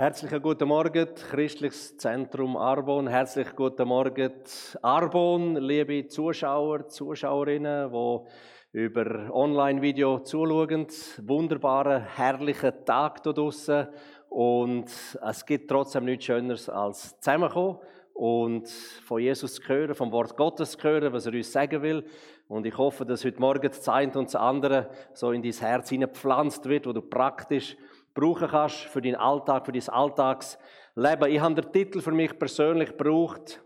[0.00, 3.08] Herzlichen guten Morgen, Christliches Zentrum Arbon.
[3.08, 4.32] Herzlichen guten Morgen,
[4.80, 10.86] Arbon, liebe Zuschauer, Zuschauerinnen, die über Online-Video zuschauen.
[11.22, 13.88] Wunderbaren, herrlichen Tag hier draussen.
[14.28, 14.88] Und
[15.20, 17.78] es gibt trotzdem nichts Schöneres als zusammenkommen
[18.14, 22.04] und von Jesus zu hören, vom Wort Gottes zu hören, was er uns sagen will.
[22.46, 25.88] Und ich hoffe, dass heute Morgen das eine und das andere so in dein Herz
[25.88, 27.76] hineingepflanzt wird, wo du praktisch
[28.18, 31.30] brauchen kannst für deinen Alltag, für dein Alltagsleben.
[31.30, 33.62] Ich habe den Titel für mich persönlich gebraucht.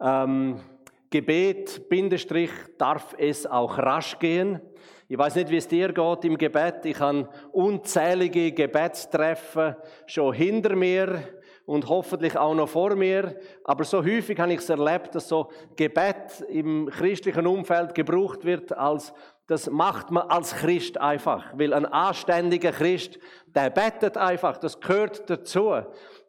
[0.00, 0.60] Ähm,
[1.08, 4.60] Gebet, Bindestrich, darf es auch rasch gehen.
[5.06, 6.84] Ich weiß nicht, wie es dir geht im Gebet.
[6.84, 11.22] Ich habe unzählige Gebetstreffen schon hinter mir
[11.64, 13.36] und hoffentlich auch noch vor mir.
[13.62, 18.76] Aber so häufig habe ich es erlebt, dass so Gebet im christlichen Umfeld gebraucht wird
[18.76, 19.12] als
[19.50, 25.28] das macht man als Christ einfach, weil ein anständiger Christ, der betet einfach, das gehört
[25.28, 25.72] dazu.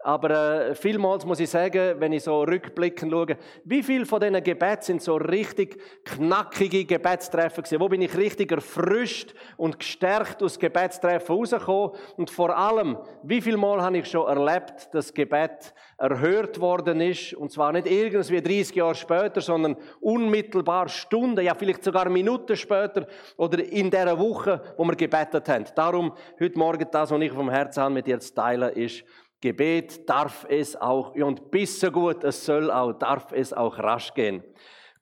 [0.03, 4.43] Aber äh, vielmals muss ich sagen, wenn ich so rückblickend schaue, wie viel von diesen
[4.43, 7.79] Gebeten sind so richtig knackige Gebetstreffen gewesen?
[7.79, 11.91] Wo bin ich richtig erfrischt und gestärkt aus Gebetstreffen rausgekommen?
[12.17, 17.33] Und vor allem, wie viel Mal habe ich schon erlebt, dass Gebet erhört worden ist?
[17.33, 23.07] Und zwar nicht irgendwie 30 Jahre später, sondern unmittelbar Stunden, ja vielleicht sogar Minuten später
[23.37, 25.65] oder in der Woche, wo wir gebetet haben.
[25.75, 29.03] Darum heute Morgen das, was ich vom Herzen habe, mit dir zu teilen, ist,
[29.41, 34.13] Gebet darf es auch, und bis so gut es soll auch, darf es auch rasch
[34.13, 34.43] gehen.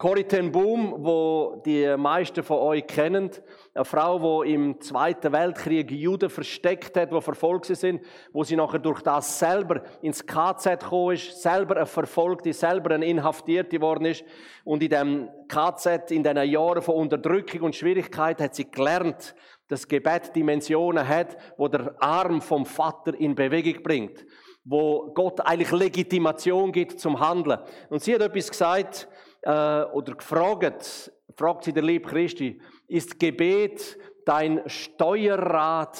[0.01, 3.31] Corrie Boom, wo die meisten von euch kennen,
[3.73, 8.01] eine Frau, die im Zweiten Weltkrieg Juden versteckt hat, die verfolgt sind,
[8.31, 13.05] wo sie nachher durch das selber ins KZ gekommen ist, selber eine Verfolgte, selber eine
[13.07, 14.23] Inhaftierte geworden ist.
[14.63, 19.35] Und in dem KZ, in diesen Jahren von Unterdrückung und Schwierigkeit, hat sie gelernt,
[19.69, 24.25] das Gebet Dimensionen hat, wo der Arm vom Vater in Bewegung bringt,
[24.65, 27.59] wo Gott eigentlich Legitimation gibt zum Handeln.
[27.89, 29.07] Und sie hat etwas gesagt
[29.43, 35.99] äh, oder gefragt, fragt sie der liebe Christi, ist Gebet dein Steuerrad?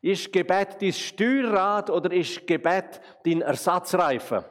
[0.00, 4.44] Ist Gebet dein Steuerrad oder ist Gebet dein Ersatzreifen?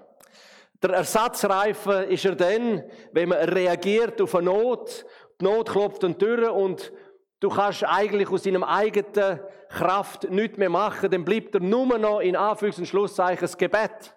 [0.83, 2.83] Der Ersatzreifen ist er dann,
[3.13, 5.05] wenn man reagiert auf eine Not,
[5.39, 6.91] die Not klopft an die Tür und
[7.39, 9.39] Du kannst eigentlich aus deinem eigenen
[9.69, 14.15] Kraft nichts mehr machen, dann bleibt er nur noch in Anführungs- und Schlusszeichen das Gebet.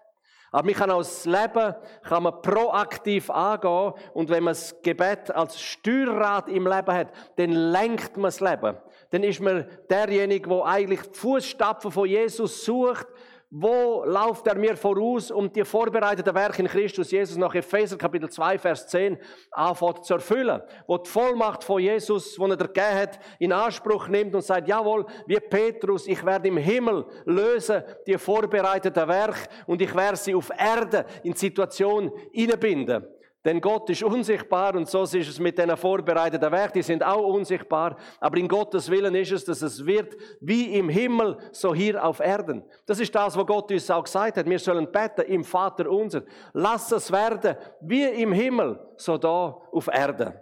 [0.52, 5.30] Aber man kann auch das Leben kann man proaktiv angehen und wenn man das Gebet
[5.30, 8.76] als Steuerrad im Leben hat, dann lenkt man das Leben.
[9.10, 13.06] Dann ist man derjenige, der eigentlich die Fußstapfen von Jesus sucht
[13.50, 18.30] wo läuft er mir voraus, um die vorbereiteten Werke in Christus Jesus nach Epheser Kapitel
[18.30, 19.18] 2, Vers 10
[19.50, 20.62] anfängt zu erfüllen?
[20.86, 25.04] Wo die Vollmacht von Jesus, die er gegeben hat, in Anspruch nimmt und sagt, jawohl,
[25.26, 30.50] wie Petrus, ich werde im Himmel lösen die vorbereiteten Werke und ich werde sie auf
[30.56, 33.04] Erde in Situation innebinden.
[33.42, 37.24] Denn Gott ist unsichtbar und so ist es mit den vorbereiteten Werken, die sind auch
[37.24, 37.96] unsichtbar.
[38.18, 42.20] Aber in Gottes Willen ist es, dass es wird wie im Himmel, so hier auf
[42.20, 42.62] Erden.
[42.84, 44.46] Das ist das, was Gott uns auch gesagt hat.
[44.46, 46.22] Wir sollen beten im Vater unser.
[46.52, 50.34] Lass es werden wie im Himmel, so da auf Erden.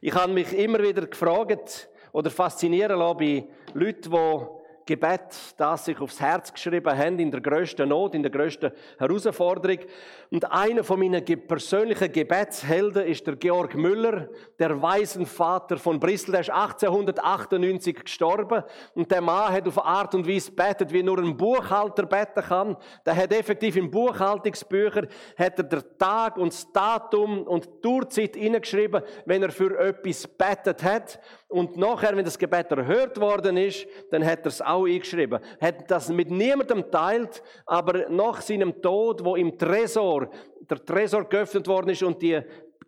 [0.00, 6.00] Ich habe mich immer wieder gefragt oder faszinieren lassen bei Leuten, die Gebet, das sich
[6.00, 9.78] aufs Herz geschrieben haben, in der größten Not, in der größten Herausforderung.
[10.30, 14.28] Und einer von meinen persönlichen Gebetshelden ist der Georg Müller,
[14.58, 16.32] der Waisenvater von Bristol.
[16.32, 18.62] Der ist 1898 gestorben.
[18.94, 22.42] Und der Mann hat auf eine Art und Weise betet, wie nur ein Buchhalter beten
[22.42, 22.76] kann.
[23.04, 25.06] Der hat effektiv in Buchhaltungsbücher,
[25.36, 30.26] hat er den Tag und das Datum und die Uhrzeit hineingeschrieben, wenn er für etwas
[30.26, 31.20] betet hat.
[31.48, 35.40] Und nachher, wenn das Gebet erhört worden ist, dann hat er es auch eingeschrieben.
[35.60, 40.28] Hat das mit niemandem teilt, aber nach seinem Tod, wo im Tresor,
[40.68, 42.40] der Tresor geöffnet worden ist und die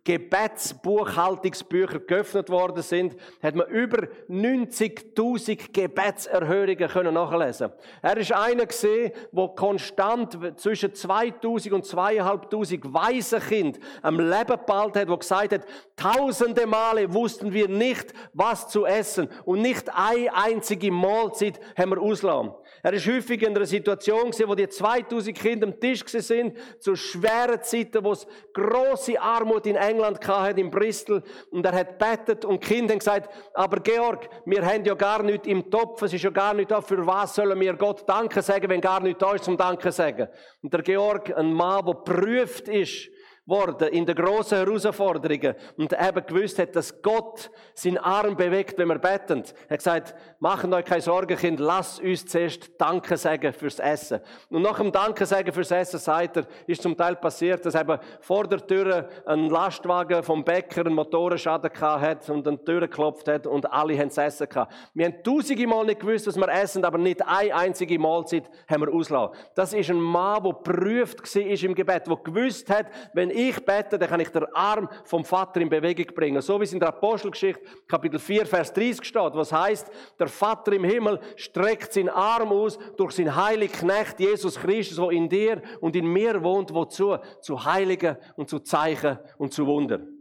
[0.05, 7.71] Gebetsbuchhaltungsbücher geöffnet worden sind, hat man über 90.000 Gebetserhörungen können nachlesen.
[8.03, 15.09] Er ist einer gesehen, wo konstant zwischen 2.000 und 2.500 Waisenkind am Leben behalten hat,
[15.09, 15.65] wo gesagt hat,
[15.95, 21.99] tausende Male wussten wir nicht, was zu essen und nicht eine einzige Mahlzeit haben wir
[22.01, 22.53] auslassen.
[22.85, 26.95] Er ist häufig in einer Situation gewesen, wo die 2000 Kinder am Tisch sind, zu
[26.95, 31.23] schweren Zeiten, wo es große Armut in England hatte, in Bristol.
[31.49, 35.23] Und er hat bettet und die Kinder haben gesagt, aber Georg, wir haben ja gar
[35.23, 38.43] nichts im Topf, es ist ja gar nicht da, für was sollen wir Gott Danke
[38.43, 40.27] sagen, wenn gar nichts da ist zum Danke sagen.
[40.61, 43.09] Und der Georg, ein Mann, der prüft ist,
[43.45, 48.87] worden in den grossen Herausforderungen und eben gewusst hat, dass Gott seinen Arm bewegt, wenn
[48.87, 49.43] wir beten.
[49.67, 54.19] Er hat gesagt, macht euch keine Sorgen, Kind, lasst uns zuerst Danke sagen fürs Essen.
[54.49, 57.99] Und nach dem Danke sagen fürs Essen, sagt er, ist zum Teil passiert, dass eben
[58.19, 63.45] vor der Tür ein Lastwagen vom Bäcker einen Motorenschaden hat und die Tür geklopft hat
[63.45, 64.73] und alle haben das Essen gehabt.
[64.93, 68.85] Wir haben tausende Mal nicht gewusst, was wir essen, aber nicht eine einzige Mahlzeit haben
[68.85, 69.35] wir auslassen.
[69.53, 73.99] Das ist ein Mann, der geprüft war im Gebet, der gewusst hat, wenn ich bete,
[73.99, 76.41] dann kann ich den Arm vom Vater in Bewegung bringen.
[76.41, 80.73] So wie es in der Apostelgeschichte, Kapitel 4, Vers 30 steht, was heißt, der Vater
[80.73, 85.61] im Himmel streckt seinen Arm aus durch seinen heiligen Knecht Jesus Christus, wo in dir
[85.81, 87.17] und in mir wohnt, wozu?
[87.41, 90.15] Zu Heiligen und zu Zeichen und zu Wundern.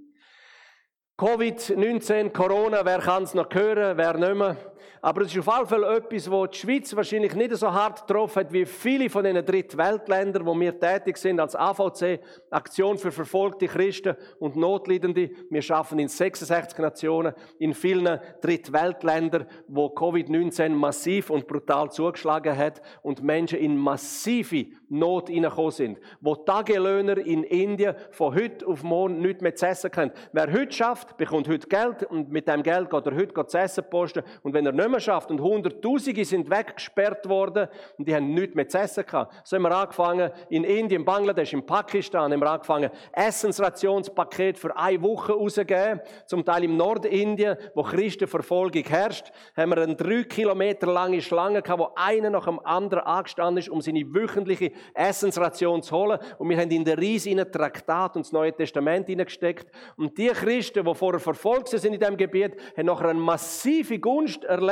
[1.17, 4.56] Covid-19, Corona, wer kann es noch hören, wer nicht mehr?
[5.00, 8.40] Aber es ist auf jeden Fall etwas, wo die Schweiz wahrscheinlich nicht so hart getroffen
[8.40, 12.20] hat wie viele von den Drittweltländern, wo wir tätig sind als AVC,
[12.50, 15.31] Aktion für verfolgte Christen und Notleidende.
[15.50, 22.81] Wir schaffen in 66 Nationen, in vielen Drittweltländern, wo Covid-19 massiv und brutal zugeschlagen hat
[23.02, 25.98] und Menschen in massive Not hineingekommen sind.
[26.20, 30.12] Wo Tagelöhner in Indien von heute auf morgen nichts mehr zu essen können.
[30.32, 33.84] Wer heute schafft, bekommt heute Geld und mit dem Geld geht er heute zu essen
[33.90, 37.69] posten und wenn er schafft und Hunderttausende sind weggesperrt worden
[37.99, 39.35] und die haben nichts mehr zu essen gehabt.
[39.44, 45.00] So haben wir angefangen, in Indien, Bangladesch, in Pakistan, haben wir angefangen, Essensrationspaket für eine
[45.03, 46.00] Woche rauszugeben.
[46.26, 51.81] Zum Teil im Nordindien, wo Christenverfolgung herrscht, haben wir eine drei Kilometer lange Schlange gehabt,
[51.81, 56.19] wo einer nach dem anderen angestanden ist, um seine wöchentliche Essensration zu holen.
[56.38, 59.67] Und wir haben in den Ries in Traktat und das Neue Testament hineingesteckt.
[59.97, 64.44] Und die Christen, die vorher verfolgt sind in diesem Gebiet, haben nachher eine massive Gunst
[64.44, 64.63] erlebt.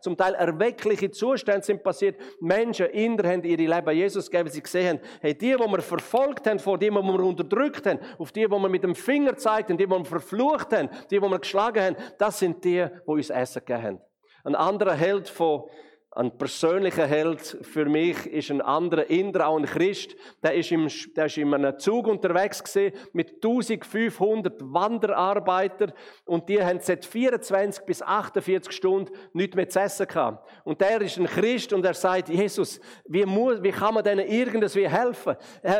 [0.00, 2.16] Zum Teil erweckliche Zustände sind passiert.
[2.40, 6.46] Menschen, Inder haben ihre Leben Jesus gegeben, sie gesehen haben, hey, die, die wir verfolgt
[6.46, 9.70] haben, vor die, die wir unterdrückt haben, auf die, die wir mit dem Finger zeigt
[9.70, 13.10] haben, die, die wir verflucht haben, die, die wir geschlagen haben, das sind die, die
[13.10, 14.00] uns Essen gegeben haben.
[14.44, 15.64] Ein anderer Held von
[16.12, 20.16] ein persönlicher Held für mich ist ein anderer Inder, auch ein Christ.
[20.42, 25.92] Der ist, im, der ist in einem Zug unterwegs gewesen, mit 1500 Wanderarbeitern
[26.24, 30.50] und die haben seit 24 bis 48 Stunden nichts mehr zu essen gehabt.
[30.64, 34.26] Und der ist ein Christ und er sagt, Jesus, wie, muss, wie kann man denen
[34.26, 35.36] irgendwie helfen?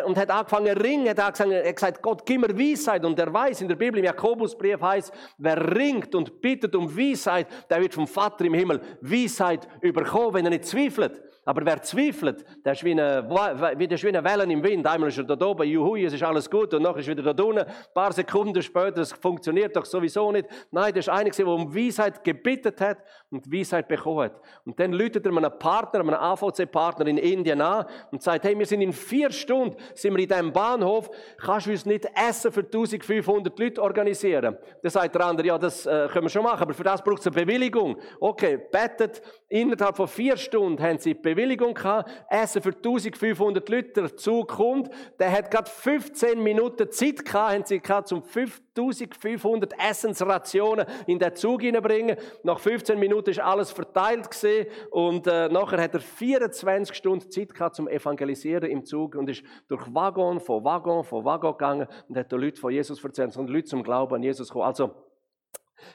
[0.06, 3.05] Und hat angefangen zu ringen, er hat gesagt, Gott, gib mir Weisheit.
[3.05, 7.49] Und er weiß in der Bibel, im Jakobusbrief heißt, wer ringt und bittet um Weisheit,
[7.69, 11.30] der wird vom Vater im Himmel Weisheit überkommen kommen, wenn er nicht zweifelt.
[11.44, 14.87] Aber wer zweifelt, der ist wie eine, wie, eine Welle im Wind.
[14.87, 17.32] Einmal ist er da oben, juhu, es ist alles gut, und nachher ist er wieder
[17.32, 17.60] da unten.
[17.60, 20.46] Ein paar Sekunden später, es funktioniert doch sowieso nicht.
[20.70, 22.98] Nein, das ist einer, der um Weisheit gebittet hat
[23.31, 24.40] und Weisheit bekommen hat.
[24.66, 28.66] Und dann läutet er einem Partner, einem AVC-Partner in Indien an und sagt, hey, wir
[28.66, 32.60] sind in vier Stunden, sind wir in diesem Bahnhof, kannst du uns nicht Essen für
[32.60, 34.58] 1500 Leute organisieren?
[34.82, 37.20] Dann sagt der andere, ja, das äh, können wir schon machen, aber für das braucht
[37.20, 37.96] es eine Bewilligung.
[38.20, 44.16] Okay, bettet, innerhalb von vier Stunden haben sie Bewilligung gehabt, Essen für 1500 Leute, der
[44.16, 50.87] Zug kommt, der hat gerade 15 Minuten Zeit gehabt, haben sie gehabt, um 5500 Essensrationen
[51.06, 52.16] in den Zug hineinbringen.
[52.42, 57.54] Nach 15 Minuten ist alles verteilt gesehen und äh, nachher hat er 24 Stunden Zeit
[57.54, 62.16] gehabt zum Evangelisieren im Zug und ist durch Waggon, von Waggon, von Waggon gegangen und
[62.16, 64.66] hat den Leuten von Jesus erzählt und Leute zum Glauben an Jesus gekommen.
[64.66, 65.10] Also,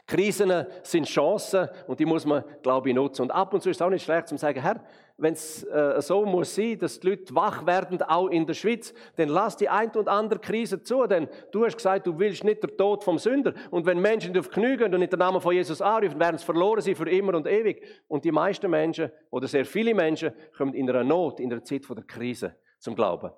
[0.08, 3.24] Krisen sind Chancen und die muss man, glaube ich, nutzen.
[3.24, 4.82] Und ab und zu ist es auch nicht schlecht zu sagen, Herr,
[5.18, 8.94] wenn es äh, so muss sein, dass die Leute wach werden, auch in der Schweiz,
[9.16, 12.62] dann lass die ein und andere Krise zu, denn du hast gesagt, du willst nicht
[12.62, 13.54] der Tod vom Sünder.
[13.72, 16.38] Und wenn Menschen nicht auf Knie gehen und in den Namen von Jesus anrufen, werden
[16.38, 17.82] sie verloren sein für immer und ewig.
[18.08, 21.84] Und die meisten Menschen, oder sehr viele Menschen, kommen in einer Not, in der Zeit
[21.90, 23.32] der Krise zum Glauben.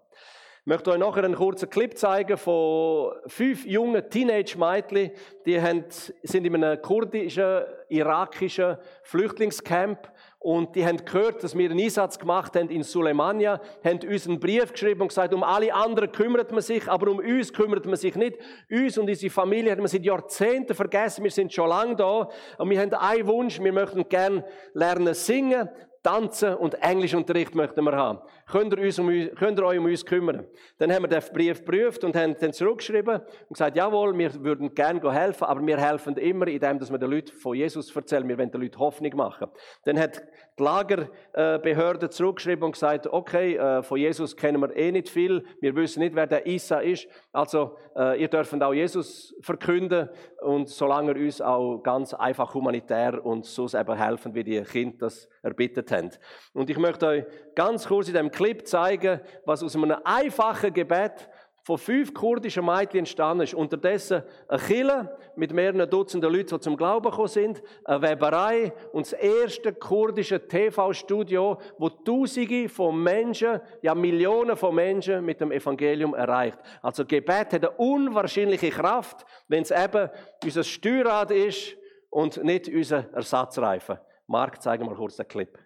[0.67, 5.11] Ich möchte euch nachher einen kurzen Clip zeigen von fünf jungen Teenage-Mädchen,
[5.45, 5.85] die haben,
[6.23, 10.11] sind in einem kurdischen, irakischen Flüchtlingscamp.
[10.39, 14.41] Und die haben gehört, dass wir einen Einsatz gemacht haben in Suleimania, haben uns einen
[14.41, 17.95] Brief geschrieben und gesagt, um alle anderen kümmert man sich, aber um uns kümmert man
[17.95, 18.37] sich nicht.
[18.69, 22.27] Uns und unsere Familie hat man seit Jahrzehnten vergessen, wir sind schon lange da.
[22.57, 24.43] Und wir haben einen Wunsch, wir möchten gerne
[24.73, 25.69] lernen singen,
[26.07, 28.19] tanzen und Englischunterricht möchten wir haben.
[28.49, 30.45] Könnt ihr, uns um, könnt ihr euch um uns kümmern?
[30.77, 34.73] Dann haben wir den Brief geprüft und haben dann zurückgeschrieben und gesagt, jawohl, wir würden
[34.73, 38.25] gerne helfen, aber wir helfen immer, indem wir den Leuten von Jesus erzählen.
[38.25, 39.49] Wir wollen den Leuten Hoffnung machen.
[39.83, 40.21] Dann hat
[40.57, 45.75] die Lagerbehörde zurückgeschrieben und gesagt, okay, äh, von Jesus kennen wir eh nicht viel, wir
[45.75, 50.09] wissen nicht, wer der Isa ist, also äh, ihr dürft auch Jesus verkünden.
[50.41, 54.97] Und solange ihr uns auch ganz einfach humanitär und so eben helfen, wie die Kinder
[54.99, 56.11] das erbittet haben.
[56.53, 61.29] Und ich möchte euch ganz kurz in dem Clip zeigen, was aus einem einfachen Gebet
[61.67, 63.53] von fünf kurdischen Mädchen entstanden ist.
[63.53, 69.05] Unterdessen eine Kille mit mehreren Dutzenden Leuten, die zum Glauben gekommen sind, eine Weberei und
[69.05, 76.15] das erste kurdische TV-Studio, wo Tausende von Menschen, ja Millionen von Menschen mit dem Evangelium
[76.15, 76.57] erreicht.
[76.81, 80.09] Also Gebet hat eine unwahrscheinliche Kraft, wenn es eben
[80.41, 81.75] unser Steuerrad ist
[82.09, 83.97] und nicht unser Ersatzreifen.
[84.25, 85.59] Marc, zeige mal kurz den Clip.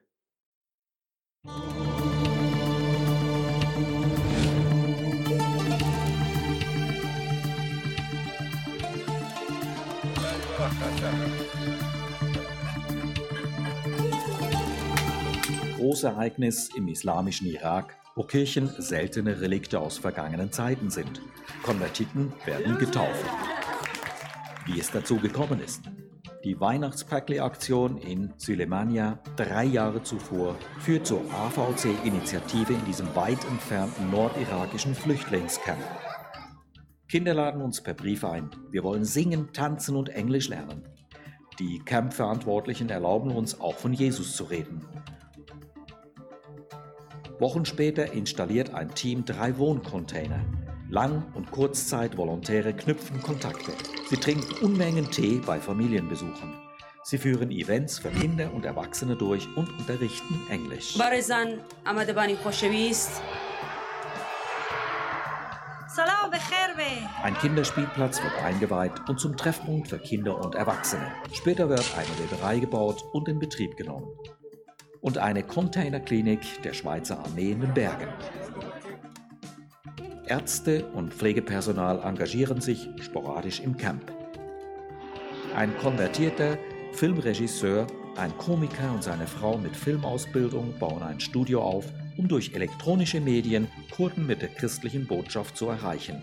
[15.78, 21.22] Großereignis im islamischen Irak, wo Kirchen seltene Relikte aus vergangenen Zeiten sind.
[21.64, 23.26] Konvertiten werden getauft.
[24.66, 25.82] Wie es dazu gekommen ist.
[26.44, 34.96] Die Weihnachtspäckle-Aktion in Sülemania drei Jahre zuvor führt zur AVC-Initiative in diesem weit entfernten nordirakischen
[34.96, 35.82] Flüchtlingscamp.
[37.08, 38.50] Kinder laden uns per Brief ein.
[38.70, 40.88] Wir wollen singen, tanzen und Englisch lernen.
[41.62, 44.84] Die Camp-Verantwortlichen erlauben uns auch von Jesus zu reden.
[47.38, 50.44] Wochen später installiert ein Team drei Wohncontainer.
[50.90, 53.74] Lang- und Kurzzeit-Volontäre knüpfen Kontakte.
[54.10, 56.52] Sie trinken Unmengen Tee bei Familienbesuchen.
[57.04, 60.98] Sie führen Events für Kinder und Erwachsene durch und unterrichten Englisch.
[67.22, 71.12] Ein Kinderspielplatz wird eingeweiht und zum Treffpunkt für Kinder und Erwachsene.
[71.34, 74.08] Später wird eine Weberei gebaut und in Betrieb genommen.
[75.02, 78.08] Und eine Containerklinik der Schweizer Armee in den Bergen.
[80.26, 84.14] Ärzte und Pflegepersonal engagieren sich sporadisch im Camp.
[85.56, 86.58] Ein konvertierter
[86.94, 91.86] Filmregisseur, ein Komiker und seine Frau mit Filmausbildung bauen ein Studio auf,
[92.18, 96.22] um durch elektronische Medien Kurden mit der christlichen Botschaft zu erreichen.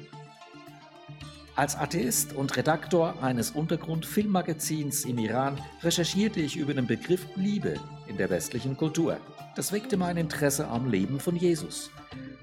[1.59, 7.75] Als Atheist und Redaktor eines Untergrund-Filmmagazins im Iran recherchierte ich über den Begriff Liebe
[8.07, 9.19] in der westlichen Kultur.
[9.57, 11.91] Das weckte mein Interesse am Leben von Jesus.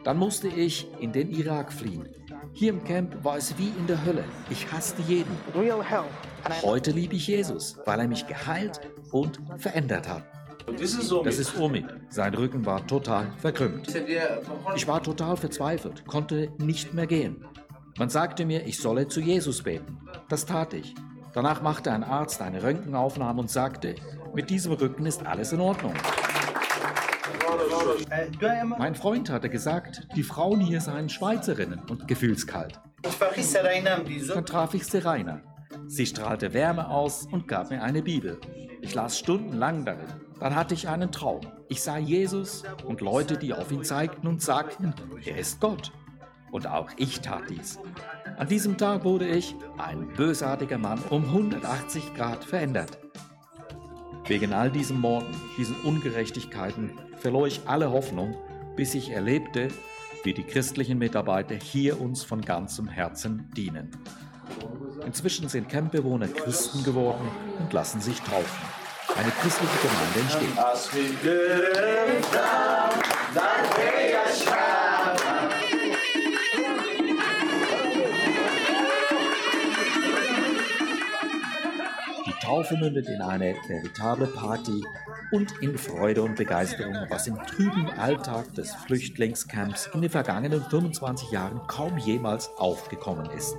[0.04, 2.10] Dann musste ich in den Irak fliehen.
[2.52, 4.25] Hier im Camp war es wie in der Hölle.
[4.50, 5.32] Ich hasste jeden.
[6.62, 10.35] Heute liebe ich Jesus, weil er mich geheilt und verändert hat.
[10.67, 11.86] Das ist Omid.
[12.10, 13.88] Sein Rücken war total verkrümmt.
[14.75, 17.45] Ich war total verzweifelt, konnte nicht mehr gehen.
[17.98, 20.00] Man sagte mir, ich solle zu Jesus beten.
[20.27, 20.93] Das tat ich.
[21.34, 23.95] Danach machte ein Arzt eine Röntgenaufnahme und sagte,
[24.34, 25.93] mit diesem Rücken ist alles in Ordnung.
[28.77, 32.79] Mein Freund hatte gesagt, die Frauen hier seien Schweizerinnen und gefühlskalt.
[33.01, 35.41] Dann traf ich Serena.
[35.88, 38.39] Sie strahlte Wärme aus und gab mir eine Bibel.
[38.81, 40.25] Ich las stundenlang darin.
[40.39, 41.42] Dann hatte ich einen Traum.
[41.70, 45.92] Ich sah Jesus und Leute, die auf ihn zeigten und sagten, er ist Gott.
[46.51, 47.80] Und auch ich tat dies.
[48.38, 52.98] An diesem Tag wurde ich, ein bösartiger Mann, um 180 Grad verändert.
[54.27, 58.36] Wegen all diesen Morden, diesen Ungerechtigkeiten verlor ich alle Hoffnung,
[58.75, 59.70] bis ich erlebte,
[60.24, 63.92] wie die christlichen Mitarbeiter hier uns von ganzem Herzen dienen.
[65.06, 67.27] Inzwischen sind Campbewohner Christen geworden
[67.60, 68.85] und lassen sich taufen.
[69.14, 70.50] Eine christliche Gemeinde entsteht.
[82.26, 84.84] Die Taufe mündet in eine veritable Party
[85.32, 91.32] und in Freude und Begeisterung, was im trüben Alltag des Flüchtlingscamps in den vergangenen 25
[91.32, 93.56] Jahren kaum jemals aufgekommen ist.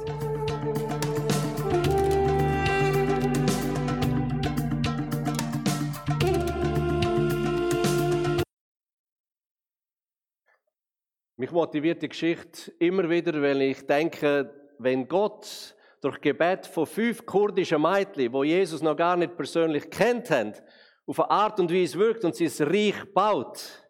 [11.56, 17.80] Motiviert die Geschichte immer wieder, weil ich denke, wenn Gott durch Gebet von fünf kurdischen
[17.80, 20.52] Mädchen, wo Jesus noch gar nicht persönlich kennt haben,
[21.06, 23.85] auf eine Art und Weise wirkt und sein Reich baut,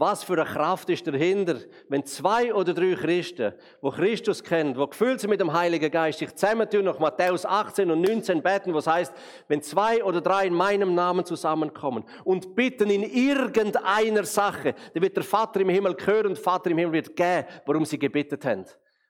[0.00, 1.56] was für eine Kraft ist dahinter,
[1.90, 3.52] wenn zwei oder drei Christen,
[3.82, 7.90] wo Christus kennen, wo gefüllt sind mit dem Heiligen Geist, sich zusammentun, nach Matthäus 18
[7.90, 9.12] und 19 beten, was heißt,
[9.46, 15.18] wenn zwei oder drei in meinem Namen zusammenkommen und bitten in irgendeiner Sache, dann wird
[15.18, 18.42] der Vater im Himmel hören und der Vater im Himmel wird geben, warum sie gebetet
[18.46, 18.64] haben.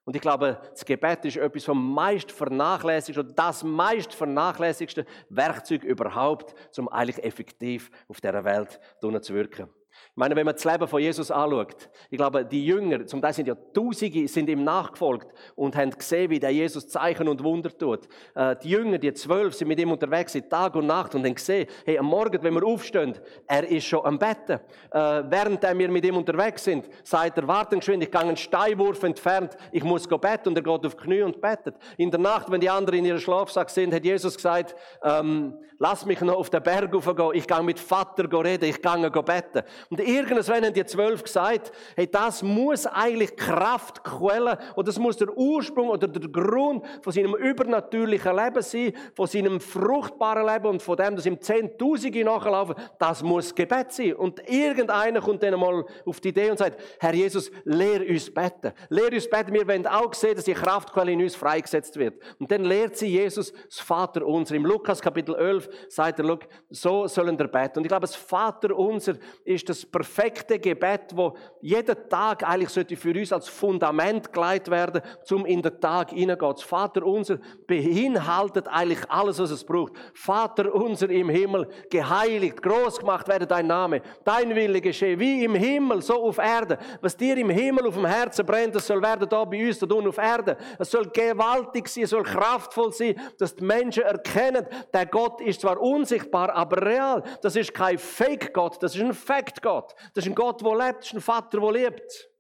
[0.05, 5.85] Und ich glaube, das Gebet ist etwas vom meist vernachlässigsten und das meist vernachlässigste Werkzeug
[5.85, 9.69] überhaupt, um eigentlich effektiv auf dieser Welt zu wirken.
[10.11, 13.33] Ich meine, wenn man das Leben von Jesus anschaut, ich glaube, die Jünger, zum Teil
[13.33, 17.71] sind ja Tausende, sind ihm nachgefolgt und haben gesehen, wie der Jesus Zeichen und Wunder
[17.77, 18.09] tut.
[18.35, 21.35] Äh, die Jünger, die zwölf, sind mit ihm unterwegs, sind Tag und Nacht und haben
[21.35, 23.15] gesehen, hey, am Morgen, wenn wir aufstehen,
[23.47, 24.61] er ist schon am Betten.
[24.91, 29.03] Äh, während wir mit ihm unterwegs sind, sagt er, warten geschwind, ich gehe einen Steinwurf
[29.03, 31.77] entfernt, ich muss go betten und er geht auf Knie und bettet.
[31.97, 36.05] In der Nacht, wenn die anderen in ihrem Schlafsack sind, hat Jesus gesagt, ähm, lass
[36.05, 39.63] mich noch auf den Berg raufgehen, ich gehe mit Vater reden, ich gehe betten.
[39.91, 45.37] Und irgendwann haben die zwölf gesagt, hey, das muss eigentlich Kraftquelle oder das muss der
[45.37, 50.97] Ursprung oder der Grund von seinem übernatürlichen Leben sein, von seinem fruchtbaren Leben und von
[50.97, 54.15] dem, dass ihm Zehntausende nachlaufen, das muss Gebet sein.
[54.15, 58.71] Und irgendeiner kommt dann mal auf die Idee und sagt, Herr Jesus, lehr uns beten.
[58.91, 59.53] Lehr uns beten.
[59.53, 62.23] Wir wollen auch sehen, dass die Kraftquelle in uns freigesetzt wird.
[62.39, 64.55] Und dann lehrt sie Jesus das Vater unser.
[64.55, 67.81] Im Lukas Kapitel 11 sagt er, so sollen wir beten.
[67.81, 72.97] Und ich glaube, das Vater unser ist das perfekte Gebet, wo jeden Tag eigentlich sollte
[72.97, 76.53] für uns als Fundament geleitet werden, zum in den Tag hineingehen.
[76.53, 79.93] Das Vater unser beinhaltet eigentlich alles, was es braucht.
[80.15, 84.03] Vater unser im Himmel, geheiligt, groß gemacht werde dein Name.
[84.25, 86.79] Dein Wille geschehe, wie im Himmel, so auf Erde.
[87.01, 89.87] Was dir im Himmel auf dem Herzen brennt, das soll werden da bei uns, da
[89.87, 90.57] auf Erde.
[90.79, 95.61] Es soll gewaltig sein, es soll kraftvoll sein, dass die Menschen erkennen, der Gott ist
[95.61, 97.23] zwar unsichtbar, aber real.
[97.43, 99.15] Das ist kein Fake-Gott, das ist ein
[99.63, 99.95] Gott.
[100.15, 102.31] Das ist ein Gott, der lebt, das ist ein Vater, der lebt.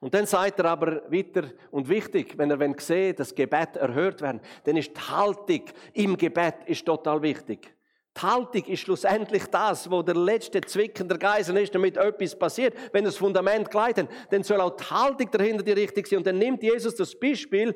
[0.00, 4.40] Und dann sagt er aber weiter und wichtig, wenn er sieht, dass Gebet erhört werden,
[4.64, 7.74] dann ist die Haltung im Gebet ist total wichtig.
[8.16, 12.74] Die Haltung ist schlussendlich das, wo der letzte Zwicken der Geisel ist, damit etwas passiert.
[12.92, 16.18] Wenn das Fundament gleitet, dann soll auch die Haltung dahinter die richtig sein.
[16.18, 17.74] Und dann nimmt Jesus das Beispiel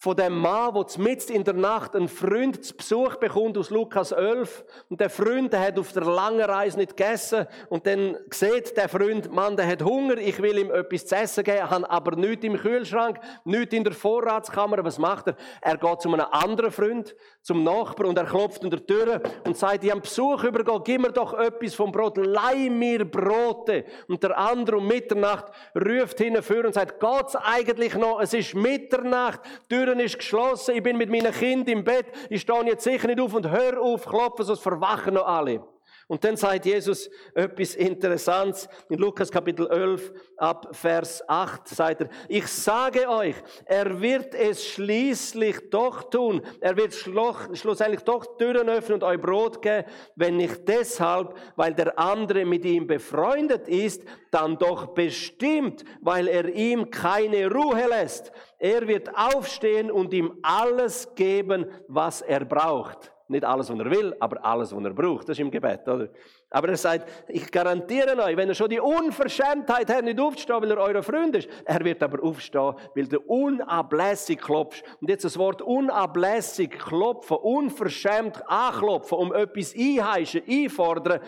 [0.00, 4.12] von dem Mann, der mitten in der Nacht einen Freund zu Besuch bekommt aus Lukas
[4.12, 4.64] 11.
[4.88, 7.48] Und der Freund, der hat auf der langen Reise nicht gegessen.
[7.68, 11.42] Und dann sieht der Freund, Mann, der hat Hunger, ich will ihm etwas zu essen
[11.42, 14.84] geben, hat aber nichts im Kühlschrank, nichts in der Vorratskammer.
[14.84, 15.36] Was macht er?
[15.60, 19.56] Er geht zu einem anderen Freund, zum Nachbar, und er klopft an der Tür und
[19.56, 23.84] sagt, ich habe Besuch übergehen, gib mir doch etwas vom Brot, leih mir Brote.
[24.06, 28.20] Und der andere um Mitternacht ruft hinführen und sagt, geht's eigentlich noch?
[28.20, 29.40] Es ist Mitternacht,
[29.72, 33.06] die Türen ist geschlossen, ich bin mit meinem Kind im Bett, ich stehe jetzt sicher
[33.06, 35.62] nicht auf und hör auf, klopfen, sonst verwachen noch alle.
[36.08, 38.66] Und dann sagt Jesus etwas Interessantes.
[38.88, 43.34] In Lukas Kapitel 11 ab Vers 8 sagt er, ich sage euch,
[43.66, 46.40] er wird es schließlich doch tun.
[46.62, 51.98] Er wird schlussendlich doch Türen öffnen und euch Brot geben, wenn nicht deshalb, weil der
[51.98, 58.32] andere mit ihm befreundet ist, dann doch bestimmt, weil er ihm keine Ruhe lässt.
[58.58, 63.12] Er wird aufstehen und ihm alles geben, was er braucht.
[63.30, 65.28] Nicht alles, was er will, aber alles, was er braucht.
[65.28, 66.08] Das ist im Gebet, oder?
[66.50, 70.70] Aber er sagt, ich garantiere euch, wenn er schon die Unverschämtheit hat, nicht aufstehen, weil
[70.70, 74.82] er euer Freund ist, er wird aber aufstehen, weil du unablässig klopfst.
[75.02, 81.20] Und jetzt das Wort unablässig klopfen, unverschämt anklopfen, um etwas einheischen, einfordern,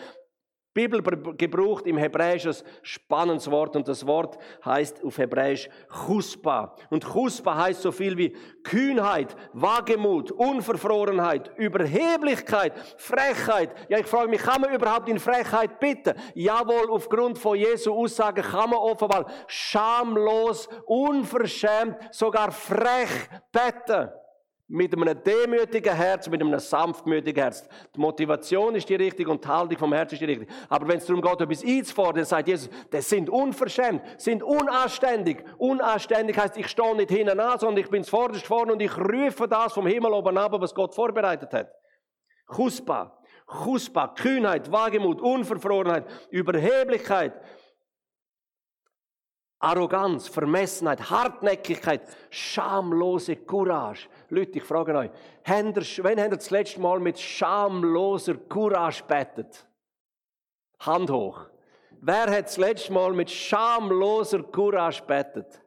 [0.73, 1.03] Bibel
[1.37, 6.77] gebraucht im Hebräisch ein spannendes Wort und das Wort heißt auf Hebräisch Chuspa.
[6.91, 13.75] Und Chuspa heißt so viel wie Kühnheit, Wagemut, Unverfrorenheit, Überheblichkeit, Frechheit.
[13.89, 16.15] Ja, ich frage mich, kann man überhaupt in Frechheit bitten?
[16.35, 24.09] Jawohl, aufgrund von Jesu Aussagen kann man offenbar schamlos, unverschämt, sogar frech beten.
[24.73, 27.69] Mit einem demütigen Herz, mit einem sanftmütigen Herz.
[27.93, 30.53] Die Motivation ist die richtige und die Haltung vom Herzen ist die richtige.
[30.69, 35.43] Aber wenn es darum geht, etwas einzufordern, sagt Jesus, das sind unverschämt, sind unanständig.
[35.59, 39.49] Unanständig heißt, ich stehe nicht hinten an, sondern ich bin zuvorderst vorne und ich rufe
[39.49, 41.73] das vom Himmel oben ab, was Gott vorbereitet hat.
[42.47, 47.33] Chuspa, Chuspa, Kühnheit, Wagemut, Unverfrorenheit, Überheblichkeit,
[49.61, 54.09] Arroganz, Vermessenheit, Hartnäckigkeit, schamlose Courage.
[54.31, 55.11] Leute, ich frage euch,
[55.45, 59.67] wann habt ihr das letzte Mal mit schamloser Courage betet?
[60.79, 61.47] Hand hoch.
[62.01, 65.61] Wer hat das letzte Mal mit schamloser Courage betet?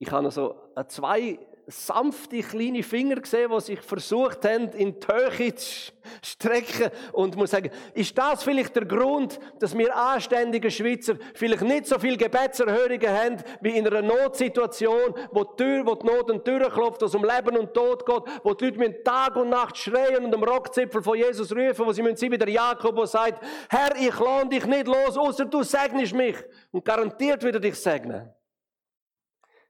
[0.00, 5.54] Ich habe also zwei sanfte kleine Finger gesehen, die sich versucht haben, in die Höhe
[5.54, 6.90] zu strecken.
[7.12, 11.98] Und muss sagen, ist das vielleicht der Grund, dass wir anständige Schweizer vielleicht nicht so
[11.98, 16.44] viel Gebetserhörungen haben, wie in einer Notsituation, wo die, Tür, wo die Not an die
[16.44, 19.50] Tür klopft, wo es um Leben und Tod geht, wo die Leute mit Tag und
[19.50, 22.96] Nacht schreien und am Rockzipfel von Jesus rufen, wo sie müssen sein wie der Jakob,
[22.96, 26.36] der sagt, Herr, ich lade dich nicht los, außer du segnest mich.
[26.70, 28.35] Und garantiert wird er dich segnen.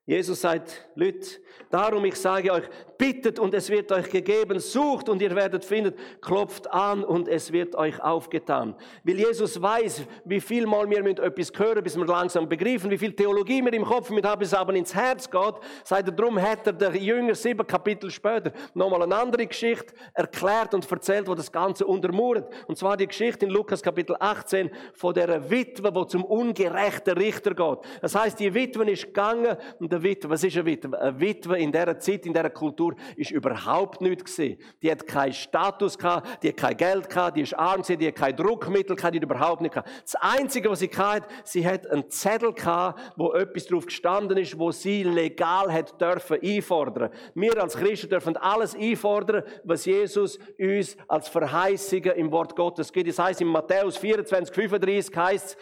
[0.07, 1.27] Jesus sagt, Leute,
[1.69, 2.65] darum ich sage euch,
[2.99, 7.53] bittet und es wird euch gegeben, sucht und ihr werdet finden, klopft an und es
[7.53, 8.75] wird euch aufgetan.
[9.05, 12.99] Weil Jesus weiß, wie viel mal wir mit etwas hören, bis wir langsam begreifen, wie
[12.99, 15.55] viel Theologie wir im Kopf mit haben, bis es aber ins Herz geht.
[15.85, 20.75] Seid ihr drum hat er der Jünger sieben Kapitel später nochmal eine andere Geschichte erklärt
[20.75, 22.53] und erzählt, wo das Ganze untermauert.
[22.67, 27.55] Und zwar die Geschichte in Lukas Kapitel 18 von der Witwe, wo zum ungerechten Richter
[27.55, 27.79] geht.
[28.01, 30.99] Das heißt, die Witwe ist gegangen und der Witwe, was ist eine Witwe?
[30.99, 32.86] Eine Witwe in dieser Zeit, in dieser Kultur,
[33.17, 34.59] ist überhaupt nichts gesehen.
[34.83, 38.09] Die hat keinen Status gehabt, die hat kein Geld gehabt, die ist arm gewesen, die
[38.09, 39.89] hat kein Druckmittel gehabt, die hat überhaupt nicht gehabt.
[40.03, 44.59] Das Einzige, was sie hatte, sie hat einen Zettel gehabt, wo etwas drauf gestanden ist,
[44.59, 47.11] wo sie legal hat dürfen einfordern.
[47.35, 53.09] Wir als Christen dürfen alles einfordern, was Jesus uns als Verheißungen im Wort Gottes gibt.
[53.09, 55.57] Das heißt in Matthäus 24, 35 heißt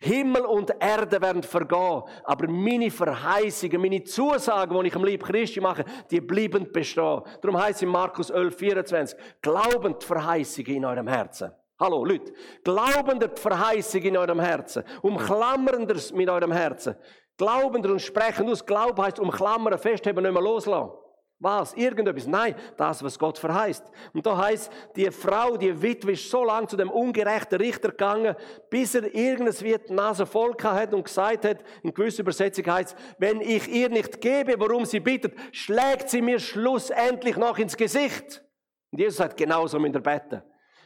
[0.00, 5.60] Himmel und Erde werden vergehen, aber meine Verheißungen, meine Zusagen, die ich am Lieb Christi
[5.60, 7.22] mache, die bleiben bestehen.
[7.40, 11.50] Darum heißt es in Markus 11, 24, glaubend Verheißungen in eurem Herzen.
[11.80, 12.32] Hallo, Leute.
[12.62, 14.84] Glaubender die Verheißung in eurem Herzen.
[15.02, 16.96] Umklammernder mit eurem Herzen.
[17.36, 18.66] Glaubender und sprechend aus.
[18.66, 20.90] Glauben heißt umklammern, festheben, nicht mehr loslassen.
[21.40, 21.72] Was?
[21.74, 22.26] Irgendetwas?
[22.26, 23.84] Nein, das, was Gott verheißt.
[24.12, 28.34] Und da heißt, die Frau, die Witwe, ist so lange zu dem ungerechten Richter gegangen,
[28.68, 32.96] bis er irgendwas wie die Nase voll hat und gesagt hat, in gewisser Übersetzung heißt
[33.18, 38.42] wenn ich ihr nicht gebe, worum sie bittet, schlägt sie mir schlussendlich noch ins Gesicht.
[38.90, 40.42] Und Jesus sagt, genauso müsst ihr beten.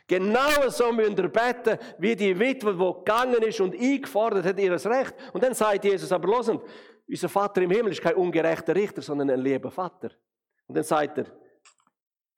[0.06, 4.72] Genau so müsst ihr beten, wie die Witwe, die gegangen ist und eingefordert hat, ihr
[4.72, 5.14] Recht.
[5.32, 6.60] Und dann sagt Jesus aber, losend,
[7.08, 10.10] unser Vater im Himmel ist kein ungerechter Richter, sondern ein lieber Vater.
[10.72, 11.26] Und dann sagt er,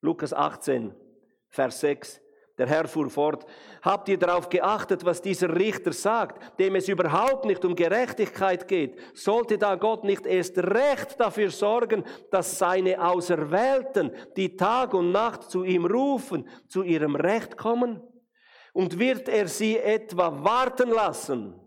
[0.01, 0.93] Lukas 18,
[1.51, 2.21] Vers 6,
[2.59, 3.47] der Herr fuhr fort,
[3.81, 8.99] habt ihr darauf geachtet, was dieser Richter sagt, dem es überhaupt nicht um Gerechtigkeit geht?
[9.17, 15.49] Sollte da Gott nicht erst recht dafür sorgen, dass seine Auserwählten, die Tag und Nacht
[15.49, 18.03] zu ihm rufen, zu ihrem Recht kommen?
[18.73, 21.64] Und wird er sie etwa warten lassen?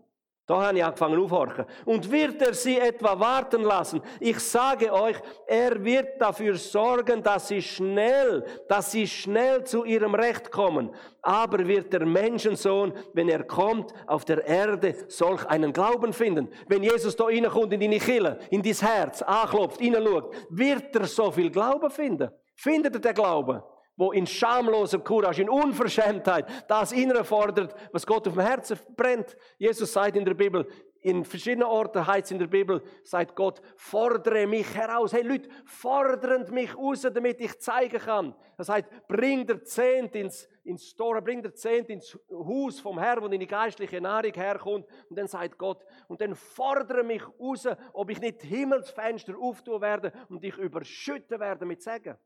[0.48, 1.66] Da habe ich angefangen aufhorchen.
[1.84, 4.00] Und wird er sie etwa warten lassen?
[4.18, 10.14] Ich sage euch, er wird dafür sorgen, dass sie schnell, dass sie schnell zu ihrem
[10.14, 10.88] Recht kommen.
[11.20, 16.48] Aber wird der Menschensohn, wenn er kommt, auf der Erde solch einen Glauben finden?
[16.66, 21.30] Wenn Jesus da reinkommt in deine Kille, in dein Herz, anklopft, hineinschaut, wird er so
[21.30, 22.30] viel Glauben finden?
[22.54, 23.62] Findet er den Glauben?
[23.98, 29.36] Wo in schamloser Courage, in Unverschämtheit das Innere fordert, was Gott auf dem Herzen brennt.
[29.58, 30.66] Jesus sagt in der Bibel,
[31.00, 35.12] in verschiedenen Orten heißt es in der Bibel, sagt Gott, fordere mich heraus.
[35.12, 38.34] Hey Leute, fordernd mich raus, damit ich zeigen kann.
[38.56, 43.22] Das heißt, bring der Zehnt ins, ins Store, bring der Zehnt ins Haus vom Herrn,
[43.22, 44.86] wo deine geistliche Nahrung herkommt.
[45.08, 50.12] Und dann sagt Gott, und dann fordere mich raus, ob ich nicht Himmelsfenster auftun werde
[50.28, 52.16] und dich überschütten werde mit Segen.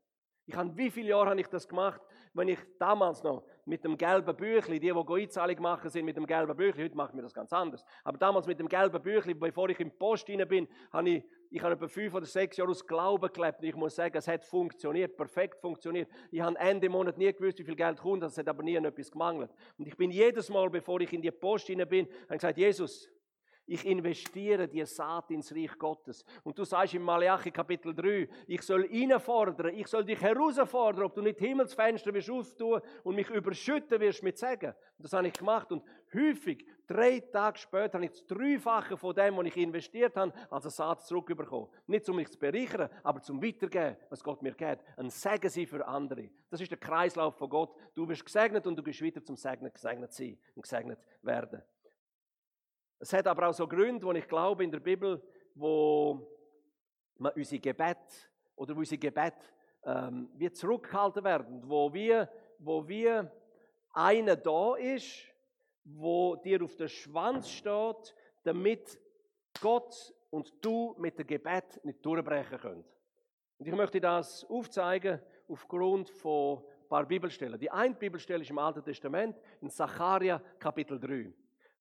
[0.45, 2.01] Ich habe, wie viele Jahre habe ich das gemacht,
[2.33, 6.25] wenn ich damals noch mit dem gelben Büchli, die, die Einzahlung machen, sind mit dem
[6.25, 7.85] gelben Büchli, heute machen wir das ganz anders.
[8.03, 11.61] Aber damals mit dem gelben Büchli, bevor ich im Post rein bin, habe ich, ich
[11.61, 13.59] habe etwa fünf oder sechs Jahre aus Glauben gelebt.
[13.59, 16.09] Und ich muss sagen, es hat funktioniert, perfekt funktioniert.
[16.31, 18.85] Ich habe Ende Monat nie gewusst, wie viel Geld kommt, es hat aber nie an
[18.85, 19.51] etwas gemangelt.
[19.77, 23.09] Und ich bin jedes Mal, bevor ich in die Post rein bin, habe gesagt, Jesus,
[23.65, 26.25] ich investiere die Saat ins Reich Gottes.
[26.43, 31.03] Und du sagst im Malachi Kapitel 3, ich soll ihn fordern, ich soll dich herausfordern,
[31.03, 34.73] ob du nicht Himmelsfenster wirst auftun und mich überschütten wirst mit Segen.
[34.97, 35.71] Und das habe ich gemacht.
[35.71, 40.33] Und häufig, drei Tage später, habe ich das Dreifache von dem, was ich investiert habe,
[40.49, 41.69] als Saat zurückbekommen.
[41.87, 44.83] Nicht um mich zu bereichern, aber zum Weitergeben, was Gott mir gibt.
[44.97, 46.29] Ein Segen sein für andere.
[46.49, 47.75] Das ist der Kreislauf von Gott.
[47.95, 51.61] Du wirst gesegnet und du gehst wieder zum Segnen, gesegnet sein und gesegnet werden.
[53.03, 55.21] Es hat aber auch so Gründe, wo ich glaube in der Bibel,
[55.55, 56.25] wo
[57.17, 59.33] man unsere Gebet oder wo unsere Gebet
[59.83, 63.29] ähm, wie zurückgehalten werden, wo wir, wo wir
[63.91, 65.21] einer da ist,
[65.83, 68.97] wo dir auf der Schwanz steht, damit
[69.59, 72.87] Gott und du mit dem Gebet nicht durchbrechen könnt.
[73.57, 77.59] Und ich möchte das aufzeigen aufgrund von ein paar Bibelstellen.
[77.59, 81.33] Die eine Bibelstelle ist im Alten Testament, in Zacharia Kapitel 3.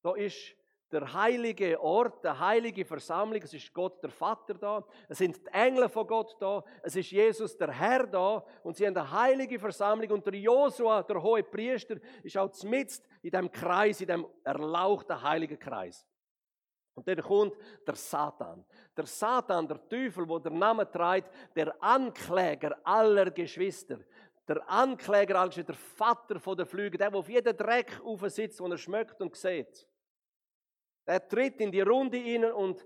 [0.03, 0.57] Da ist
[0.93, 3.41] der heilige Ort, der heilige Versammlung.
[3.43, 4.85] Es ist Gott der Vater da.
[5.09, 6.63] Es sind die Engel von Gott da.
[6.83, 8.45] Es ist Jesus der Herr da.
[8.63, 10.11] Und sie haben eine heilige Versammlung.
[10.11, 15.23] Und der Josua, der hohe Priester, ist auch zmitzt in dem Kreis, in dem erlauchten
[15.23, 16.07] heiligen Kreis.
[16.95, 18.65] Und dann kommt der Satan.
[18.95, 23.99] Der Satan, der Teufel, wo der Name trägt, der Ankläger aller Geschwister.
[24.47, 28.77] Der Ankläger, also der Vater der Flüge, der, der auf jeden Dreck aufsitzt, den er
[28.77, 29.89] schmeckt und sieht.
[31.05, 32.85] Er tritt in die Runde rein und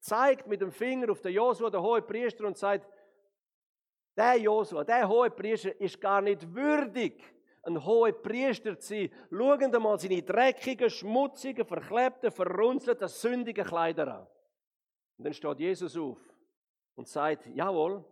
[0.00, 2.88] zeigt mit dem Finger auf den Josua, der hohe Priester, und sagt,
[4.16, 7.22] Der Josua, der hohe Priester, ist gar nicht würdig,
[7.62, 9.10] ein hoher Priester zu sein.
[9.30, 14.26] Schauen Sie mal seine dreckigen, schmutzigen, verklebten, verrunzelten, sündigen Kleider an.
[15.18, 16.18] Und dann steht Jesus auf
[16.94, 18.04] und sagt, jawohl,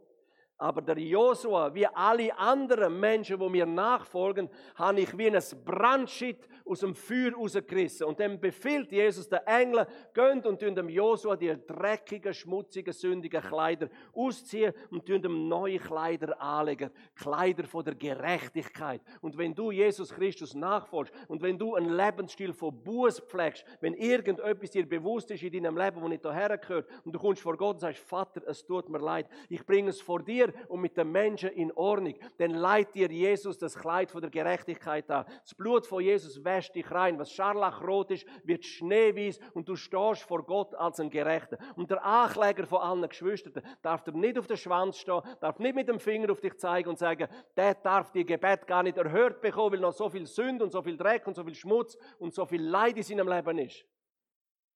[0.58, 6.48] aber der Josua, wie alle anderen Menschen, die mir nachfolgen, habe ich wie ein Brandschild
[6.64, 8.06] aus dem Feuer rausgerissen.
[8.06, 13.42] Und dann befiehlt Jesus den Engeln, gönnt und tun dem Josua die dreckigen, schmutzigen, sündigen
[13.42, 16.90] Kleider ausziehen und tun dem neue Kleider anlegen.
[17.14, 19.02] Kleider von der Gerechtigkeit.
[19.20, 23.92] Und wenn du Jesus Christus nachfolgst und wenn du einen Lebensstil von Buß pflegst, wenn
[23.92, 27.58] irgendetwas dir bewusst ist in deinem Leben, wo nicht daher gehört, und du kommst vor
[27.58, 30.96] Gott und sagst, Vater, es tut mir leid, ich bringe es vor dir und mit
[30.96, 35.26] den Menschen in Ordnung, dann leiht dir Jesus das Kleid von der Gerechtigkeit an.
[35.42, 37.18] Das Blut von Jesus wäscht dich rein.
[37.18, 41.58] Was scharlachrot ist, wird schneeweiß und du stehst vor Gott als ein Gerechter.
[41.76, 45.74] Und der Ankläger von allen Geschwistern darf dir nicht auf den Schwanz stehen, darf nicht
[45.74, 49.40] mit dem Finger auf dich zeigen und sagen, der darf die Gebet gar nicht erhört
[49.40, 52.34] bekommen, weil noch so viel Sünde und so viel Dreck und so viel Schmutz und
[52.34, 53.84] so viel Leid in seinem Leben ist.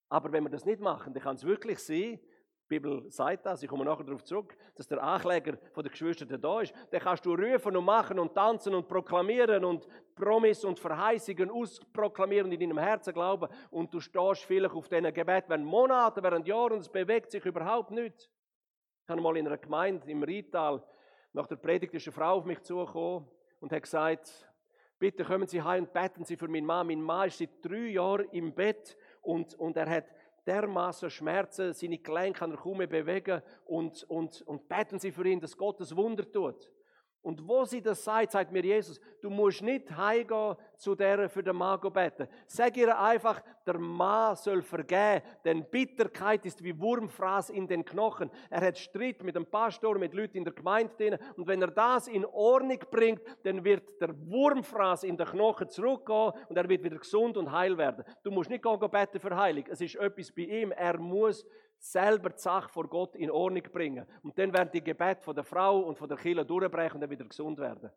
[0.09, 2.19] Aber wenn wir das nicht machen, dann kann es wirklich sein,
[2.71, 6.25] die Bibel sagt das, ich komme nachher darauf zurück, dass der Ankläger von der Geschwister
[6.25, 6.73] da ist.
[6.91, 12.45] Den kannst du rufen und machen und tanzen und proklamieren und Promis und Verheißungen ausproklamieren
[12.45, 16.47] und in deinem Herzen glauben und du stehst vielleicht auf diesen Gebet während Monate, während
[16.47, 18.29] Jahren und es bewegt sich überhaupt nichts.
[19.03, 20.81] Ich habe mal in einer Gemeinde im Rital
[21.33, 23.27] nach der Predigt ist eine Frau auf mich zugekommen
[23.59, 24.49] und hat gesagt,
[24.97, 26.87] bitte kommen Sie heim und beten Sie für meinen Mann.
[26.87, 30.05] Mein Mann ist seit drei Jahren im Bett und, und er hat
[30.45, 35.27] dermaßen Schmerzen, seine Gelenke kann er kaum mehr bewegen und, und, und beten Sie für
[35.27, 36.69] ihn, dass Gott das Wunder tut.
[37.23, 41.43] Und wo sie das sagt, sagt mir Jesus, du musst nicht heimgehen zu der für
[41.43, 42.27] den Mann beten.
[42.47, 48.31] Sag ihr einfach, der Mann soll vergehen, denn Bitterkeit ist wie Wurmfraß in den Knochen.
[48.49, 51.17] Er hat Streit mit dem Pastor, mit Leuten in der Gemeinde drin.
[51.37, 56.31] Und wenn er das in Ordnung bringt, dann wird der Wurmfraß in den Knochen zurückgehen
[56.49, 58.03] und er wird wieder gesund und heil werden.
[58.23, 59.65] Du musst nicht gehen beten für Heilung.
[59.69, 60.71] Es ist etwas bei ihm.
[60.71, 61.45] Er muss
[61.81, 64.05] selber die Sache vor Gott in Ordnung bringen.
[64.21, 67.09] Und dann werden die Gebete von der Frau und von der Kille durchbrechen und dann
[67.09, 67.89] wieder gesund werden.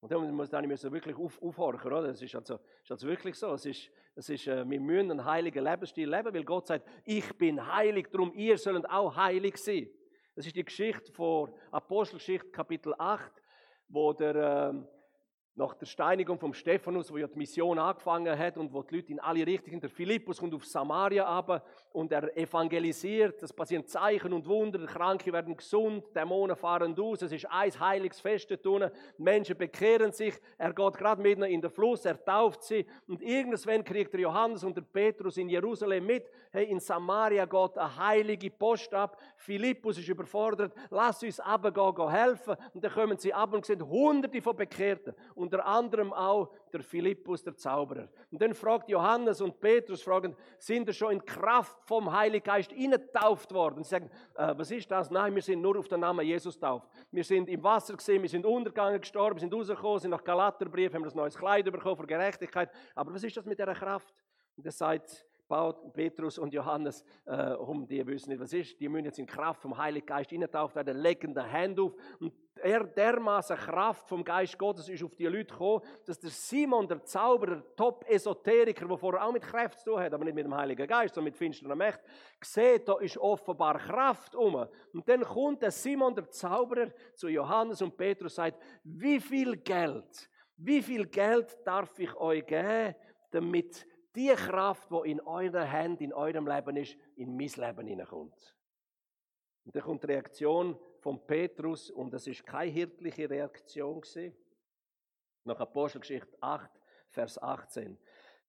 [0.00, 2.08] Und dann muss dann müssen wirklich auf, aufhorchen, oder?
[2.08, 3.52] Das ist also, ist also wirklich so.
[3.52, 7.38] Es ist, es ist, äh, wir müssen einen heiligen Lebensstil leben, weil Gott sagt, ich
[7.38, 9.88] bin heilig, darum ihr sollt auch heilig sein.
[10.34, 13.32] Das ist die Geschichte von Apostelgeschichte Kapitel 8,
[13.86, 14.74] wo der, äh,
[15.54, 19.12] nach der Steinigung vom Stephanus, wo ja die Mission angefangen hat und wo die Leute
[19.12, 21.62] in alle Richtungen, der Philippus kommt auf Samaria aber
[21.92, 27.20] und er evangelisiert, es passieren Zeichen und Wunder, die Kranke werden gesund, Dämonen fahren aus,
[27.20, 31.70] es ist ein heiliges Fest tun, Menschen bekehren sich, er geht gerade mitten in den
[31.70, 32.86] Fluss, er tauft sie.
[33.06, 37.76] Und irgendwann kriegt der Johannes und der Petrus in Jerusalem mit, hey, in Samaria geht
[37.76, 42.56] eine heilige Post ab, Philippus ist überfordert, lass uns runtergehen, helfen.
[42.72, 47.42] Und dann kommen sie ab und sehen hunderte von Bekehrten unter anderem auch der Philippus,
[47.42, 48.08] der Zauberer.
[48.30, 52.70] Und dann fragt Johannes und Petrus, fragen, sind wir schon in Kraft vom Heiligen Geist
[52.70, 53.82] getauft worden?
[53.82, 55.10] Sie sagen, äh, was ist das?
[55.10, 56.88] Nein, wir sind nur auf den Namen Jesus tauft.
[57.10, 61.04] Wir sind im Wasser gesehen, wir sind untergegangen, gestorben, sind rausgekommen, sind nach Galaterbrief, haben
[61.04, 62.70] das neues Kleid bekommen für Gerechtigkeit.
[62.94, 64.14] Aber was ist das mit der Kraft?
[64.56, 65.26] Und er sagt,
[65.92, 69.62] Petrus und Johannes, äh, um die wissen nicht, was ist, die müssen jetzt in Kraft
[69.62, 74.58] vom Heiligen Geist hineintauft werden, legen die Hände auf und er dermaßen Kraft vom Geist
[74.58, 79.32] Gottes ist auf die Leute gekommen, dass der Simon, der Zauberer, Top-Esoteriker, der vorher auch
[79.32, 82.00] mit Kräften zu tun hat, aber nicht mit dem Heiligen Geist, sondern mit finsterer Macht,
[82.42, 84.66] sieht, da ist offenbar Kraft um.
[84.92, 89.56] Und dann kommt der Simon, der Zauberer, zu Johannes und Petrus und sagt, wie viel
[89.56, 92.94] Geld, wie viel Geld darf ich euch geben,
[93.30, 98.56] damit die Kraft, die in eurer Hand, in eurem Leben ist, in mein Leben hineinkommt.
[99.64, 104.36] Und dann kommt die Reaktion von Petrus und das ist keine hirtliche Reaktion gewesen.
[105.44, 106.70] Nach Apostelgeschichte 8,
[107.08, 107.98] Vers 18.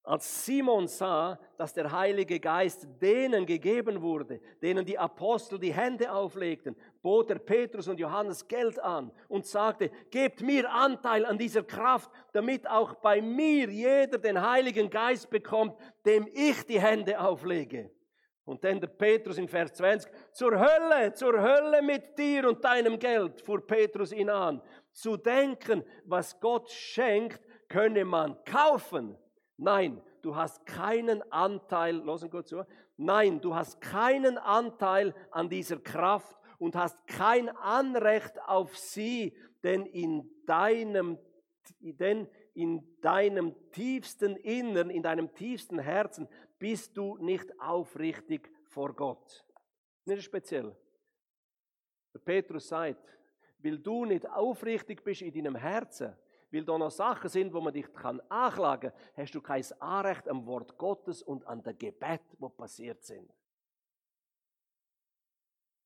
[0.06, 6.12] Als Simon sah, dass der Heilige Geist denen gegeben wurde, denen die Apostel die Hände
[6.12, 11.62] auflegten, bot er Petrus und Johannes Geld an und sagte, gebt mir Anteil an dieser
[11.62, 17.90] Kraft, damit auch bei mir jeder den Heiligen Geist bekommt, dem ich die Hände auflege.
[18.44, 22.98] Und dann der Petrus in Vers 20, zur Hölle, zur Hölle mit dir und deinem
[22.98, 24.60] Geld, fuhr Petrus ihn an.
[24.92, 27.40] Zu denken, was Gott schenkt,
[27.70, 29.16] könne man kaufen
[29.56, 32.64] Nein, du hast keinen Anteil, losen gut zu,
[32.96, 39.86] nein, du hast keinen Anteil an dieser Kraft und hast kein Anrecht auf sie, denn
[39.86, 41.18] in deinem,
[41.80, 49.44] denn in deinem tiefsten Innern, in deinem tiefsten Herzen bist du nicht aufrichtig vor Gott.
[50.04, 50.76] Nicht speziell.
[52.12, 53.18] Der Petrus sagt,
[53.58, 56.16] weil du nicht aufrichtig bist in deinem Herzen,
[56.54, 60.28] weil da noch Sachen sind, wo man dich kann anklagen kann, hast du kein Anrecht
[60.28, 63.30] am Wort Gottes und an der Gebet, wo passiert sind.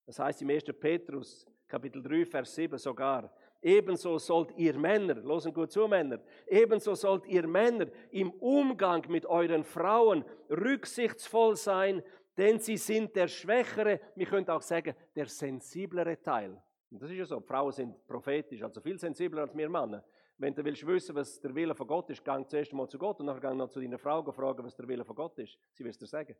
[0.05, 0.63] Das heißt im 1.
[0.79, 6.95] Petrus, Kapitel 3, Vers 7 sogar, ebenso sollt ihr Männer, losen gut zu Männer, ebenso
[6.95, 12.01] sollt ihr Männer im Umgang mit euren Frauen rücksichtsvoll sein,
[12.37, 16.61] denn sie sind der schwächere, wir können auch sagen, der sensiblere Teil.
[16.89, 20.03] Und das ist ja so, Frauen sind prophetisch, also viel sensibler als wir Männer.
[20.39, 23.19] Wenn du willst wissen, was der Wille von Gott ist, gang zuerst mal zu Gott
[23.19, 25.59] und dann gang noch zu deiner Frau fragen, was der Wille von Gott ist.
[25.73, 26.33] Sie wirst dir sagen.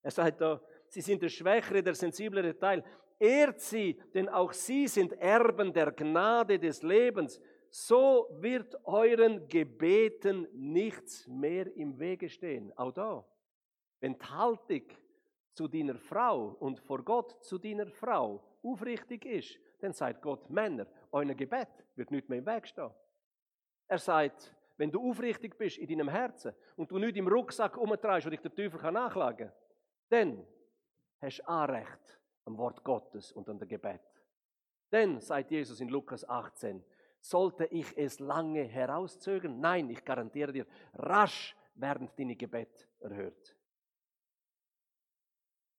[0.00, 2.84] Er sagt da, sie sind der schwächere, der sensiblere Teil.
[3.18, 7.40] Ehrt sie, denn auch sie sind Erben der Gnade des Lebens.
[7.70, 12.72] So wird euren Gebeten nichts mehr im Wege stehen.
[12.76, 13.26] Auch da.
[13.98, 14.96] Enthaltig
[15.54, 20.86] zu deiner Frau und vor Gott zu deiner Frau aufrichtig ist, dann sagt Gott, Männer,
[21.14, 22.90] euer Gebet wird nicht mehr im Weg stehen.
[23.86, 28.26] Er sagt, wenn du aufrichtig bist in deinem Herzen und du nicht im Rucksack umtreibst,
[28.26, 29.56] wo dich der Teufel nachschlagen kann,
[30.08, 30.46] dann
[31.20, 34.00] hast du Anrecht am Wort Gottes und an der Gebet.
[34.90, 36.84] Denn, sagt Jesus in Lukas 18,
[37.20, 39.60] sollte ich es lange herauszögern?
[39.60, 43.56] Nein, ich garantiere dir, rasch werden deine Gebet erhört.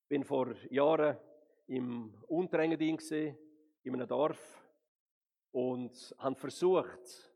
[0.04, 1.18] Ich bin vor Jahren
[1.68, 2.98] im Unterengadin
[3.84, 4.65] in einem Dorf
[5.56, 7.32] und habe versucht,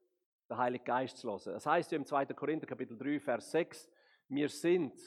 [0.49, 1.53] den Heiligen Geist zu hören.
[1.53, 2.25] Das heißt im 2.
[2.25, 3.89] Korinther Kapitel 3, Vers 6,
[4.27, 4.99] wir sind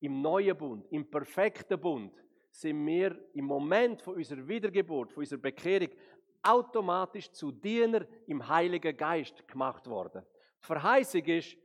[0.00, 2.12] im neuen Bund, im perfekten Bund,
[2.50, 5.88] sind wir im Moment von unserer Wiedergeburt, von unserer Bekehrung
[6.42, 10.22] automatisch zu Diener im Heiligen Geist gemacht worden.
[10.60, 11.56] Die Verheißung ist,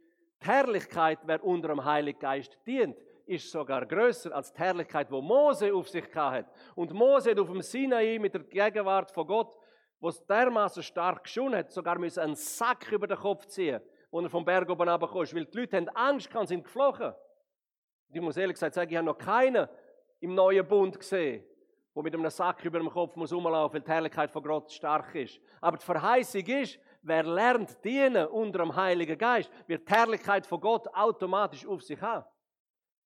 [0.41, 5.21] die Herrlichkeit, wer unter dem Heiligen Geist dient, ist sogar größer als die Herrlichkeit, wo
[5.21, 6.49] Mose auf sich hatte.
[6.75, 9.57] Und Mose hat auf dem Sinai mit der Gegenwart von Gott,
[10.01, 14.19] wo es dermaßen stark geschonen hat, sogar müssen einen Sack über den Kopf ziehen, wo
[14.19, 17.13] er vom Berg oben runterkam, weil die Leute haben Angst gehabt, sind geflogen.
[18.09, 19.69] Und ich muss ehrlich gesagt sagen, ich habe noch keinen
[20.19, 21.45] im neuen Bund gesehen,
[21.93, 25.13] wo mit einem Sack über dem Kopf muss rumlaufen, weil die Herrlichkeit von Gott stark
[25.13, 25.39] ist.
[25.61, 30.59] Aber die Verheißung ist, wer lernt dienen unter dem Heiligen Geist, wird die Herrlichkeit von
[30.59, 32.25] Gott automatisch auf sich haben.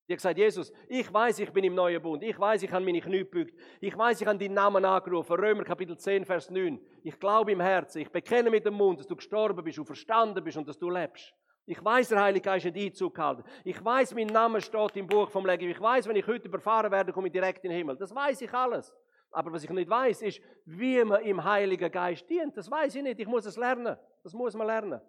[0.06, 2.22] Die hat gesagt, Jesus, ich weiß, ich bin im neuen Bund.
[2.22, 3.58] Ich weiß, ich habe meine Knie gebückt.
[3.80, 5.34] Ich weiß, ich habe deinen Namen angerufen.
[5.34, 6.78] Römer Kapitel 10, Vers 9.
[7.02, 8.02] Ich glaube im Herzen.
[8.02, 10.90] Ich bekenne mit dem Mund, dass du gestorben bist und verstanden bist und dass du
[10.90, 11.32] lebst.
[11.66, 13.44] Ich weiß, der Heilige Geist hat Einzug gehalten.
[13.64, 15.70] Ich weiß, mein Name steht im Buch vom Leben.
[15.70, 17.96] Ich weiß, wenn ich heute überfahren werde, komme ich direkt in den Himmel.
[17.96, 18.94] Das weiß ich alles.
[19.30, 22.54] Aber was ich nicht weiß, ist, wie man im Heiligen Geist dient.
[22.56, 23.18] Das weiß ich nicht.
[23.18, 23.96] Ich muss es lernen.
[24.22, 25.00] Das muss man lernen.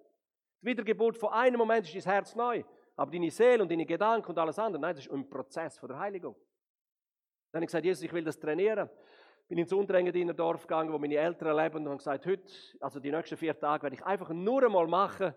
[0.61, 2.63] Die Wiedergeburt von einem Moment ist dein Herz neu.
[2.95, 5.89] Aber deine Seele und deine Gedanken und alles andere, nein, das ist ein Prozess von
[5.89, 6.35] der Heiligung.
[7.51, 8.89] Dann habe ich gesagt, Jesus, ich will das trainieren.
[9.47, 13.11] Bin ins Unterengadiner Dorf gegangen, wo meine Eltern leben und habe gesagt, heute, also die
[13.11, 15.33] nächsten vier Tage, werde ich einfach nur einmal machen,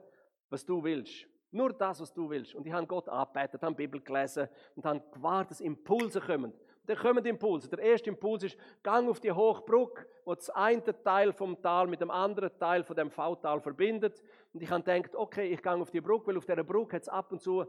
[0.48, 1.26] was du willst.
[1.50, 2.54] Nur das, was du willst.
[2.54, 6.52] Und ich habe Gott angebetet, habe Bibel gelesen und habe gewartet, dass Impulse kommen.
[6.88, 7.68] Dann kommen Impulse.
[7.68, 12.00] Der erste Impuls ist, gang auf die Hochbrücke, wo das eine Teil vom Tal mit
[12.00, 14.22] dem anderen Teil von dem V-Tal verbindet.
[14.54, 17.02] Und ich habe gedacht, okay, ich gehe auf die Brücke, weil auf dieser Brücke hat
[17.02, 17.66] es ab und zu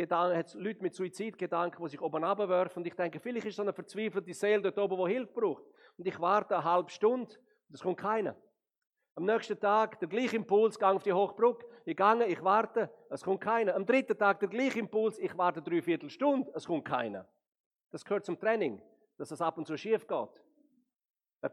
[0.00, 2.80] hat Leute mit Suizidgedanken, die sich oben runterwerfen.
[2.80, 5.64] Und ich denke, vielleicht ist so eine verzweifelte Seele dort oben, die Hilfe braucht.
[5.98, 7.34] Und ich warte eine halbe Stunde
[7.68, 8.34] und es kommt keiner.
[9.14, 13.22] Am nächsten Tag der gleiche Impuls, gehe auf die Hochbrücke, ich gehe, ich warte, es
[13.22, 13.74] kommt keiner.
[13.74, 17.28] Am dritten Tag der gleiche Impuls, ich warte drei Viertelstunde, es kommt keiner.
[17.90, 18.80] Das gehört zum Training,
[19.16, 20.44] dass es ab und zu schief geht.
[21.42, 21.52] Der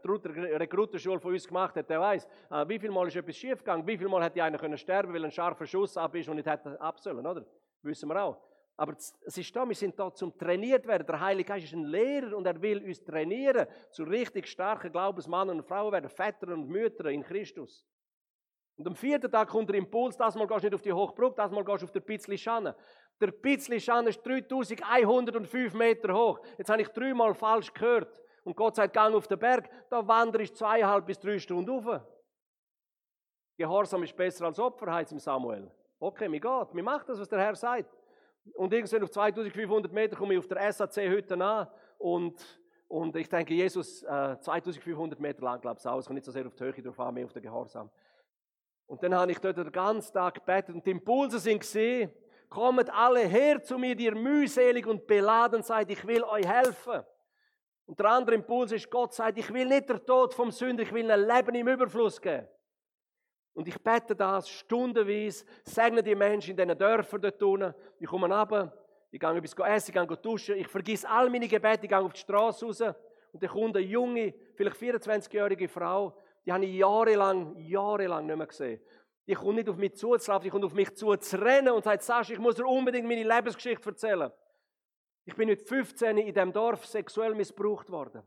[0.60, 3.86] Rekrutenschule von uns gemacht hat, der weiß, äh, wie viel Mal ist etwas schief gegangen,
[3.86, 6.48] wie viel Mal hätte einer können sterben, weil ein scharfer Schuss ab ist und nicht
[6.48, 7.46] hätte ab sollen, oder?
[7.82, 8.36] Wissen wir auch.
[8.76, 11.06] Aber es ist da, wir sind da zum trainiert werden.
[11.06, 15.56] Der Heilige Geist ist ein Lehrer und er will uns trainieren, zu richtig starken Glaubensmannen
[15.56, 17.86] und Frauen werden, Väter und Mütter in Christus.
[18.76, 21.36] Und am vierten Tag kommt der Impuls, das Mal gehst du nicht auf die Hochbrücke,
[21.36, 22.76] das Mal gehst du auf der Pitzli Schanne.
[23.20, 26.40] Der Schanne ist 3105 Meter hoch.
[26.58, 28.22] Jetzt habe ich dreimal falsch gehört.
[28.44, 32.00] Und Gott sagt, gang auf den Berg, da wandere ich zweieinhalb bis drei Stunden rauf.
[33.56, 35.70] Gehorsam ist besser als Opfer, heißt im Samuel.
[35.98, 37.90] Okay, mir geht, mir macht das, was der Herr sagt.
[38.54, 41.66] Und irgendwann auf 2500 Meter komme ich auf der SAC-Hütte an
[41.98, 45.98] und, und ich denke, Jesus, äh, 2500 Meter lang, glaube ich, auch.
[45.98, 47.90] Es kommt nicht so sehr auf die Höhe drauf an, mehr auf den Gehorsam.
[48.86, 52.12] Und dann habe ich dort den ganzen Tag gebetet und die Impulse sind gesehen,
[52.48, 57.02] kommt alle her zu mir, die ihr mühselig und beladen seid, ich will euch helfen.
[57.86, 60.92] Und der andere Impuls ist, Gott sagt, ich will nicht der Tod vom Sünder, ich
[60.92, 62.48] will ein Leben im Überfluss geben.
[63.54, 67.74] Und ich bete das stundenweise, segne die Menschen in diesen Dörfern dort unten.
[67.98, 68.72] Ich komme runter,
[69.10, 72.12] ich gehe etwas essen, ich gehe duschen, ich vergesse all meine Gebete, ich gehe auf
[72.12, 77.56] die Straße raus Und dann kommt eine junge, vielleicht 24-jährige Frau, die habe ich jahrelang,
[77.56, 78.80] jahrelang nicht mehr gesehen.
[79.26, 82.02] Die kommt nicht auf mich zuzulaufen, die kommt auf mich zu zu rennen und sagt,
[82.02, 84.30] Sascha, ich muss dir unbedingt meine Lebensgeschichte erzählen.
[85.24, 88.22] Ich bin mit 15 in diesem Dorf sexuell missbraucht worden.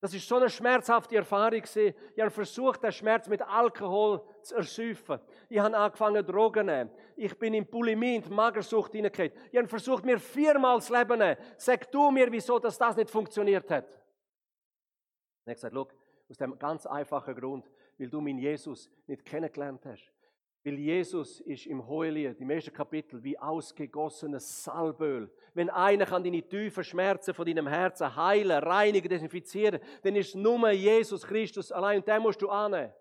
[0.00, 1.62] Das ist so eine schmerzhafte Erfahrung.
[1.62, 5.20] Ich habe versucht, den Schmerz mit Alkohol zu ersäufen.
[5.48, 6.90] Ich habe angefangen, Drogen zu nehmen.
[7.16, 9.32] Ich bin in Bulimie, in die Magersucht hineingekommen.
[9.50, 11.36] Ich habe versucht, mir viermal das Leben zu nehmen.
[11.56, 13.86] Sag du mir, wieso das nicht funktioniert hat.
[13.86, 13.92] Und
[15.46, 17.68] er hat gesagt, aus dem ganz einfachen Grund,
[17.98, 20.12] weil du meinen Jesus nicht kennengelernt hast.
[20.64, 25.30] Weil Jesus ist im Hohelied, im ersten Kapitel, wie ausgegossenes Salböl.
[25.54, 30.34] Wenn einer kann deine tiefen Schmerzen von deinem Herzen heilen, reinigen, desinfizieren, dann ist es
[30.34, 32.92] nur Jesus Christus allein und den musst du annehmen.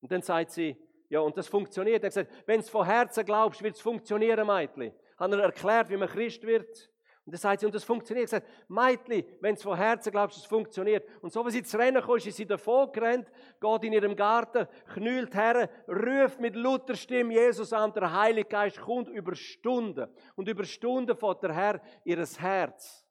[0.00, 0.76] Und dann sagt sie,
[1.08, 2.02] ja, und das funktioniert.
[2.02, 4.92] Er hat gesagt, wenn du von Herzen glaubst, wird es funktionieren, Meitli.
[5.16, 6.89] Hat er erklärt, wie man Christ wird.
[7.30, 8.32] Und dann sagt sie, und das funktioniert.
[8.32, 11.08] Er hat gesagt, Meitli, wenn du von Herzen glaubst, es funktioniert.
[11.22, 14.66] Und so, wie sie zu Rennen kam, ist sie davon gerannt, geht in ihrem Garten,
[14.94, 20.12] knüllt her, ruft mit lauter Stimme Jesus an, der Heilige Geist kommt über Stunden.
[20.34, 23.06] Und über Stunden fährt der Herr ihr Herz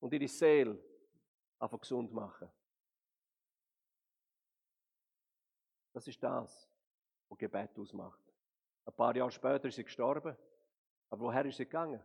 [0.00, 0.78] und ihre Seele
[1.58, 2.52] einfach gesund machen.
[5.94, 6.68] Das ist das,
[7.30, 8.20] was Gebet ausmacht.
[8.84, 10.36] Ein paar Jahre später ist sie gestorben.
[11.08, 12.02] Aber woher ist sie gegangen?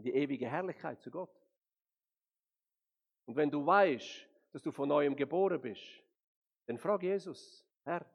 [0.00, 1.30] In die ewige Herrlichkeit zu Gott.
[3.26, 5.82] Und wenn du weißt, dass du von neuem geboren bist,
[6.66, 8.06] dann frag Jesus, Herr,